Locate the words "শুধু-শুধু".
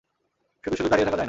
0.63-0.89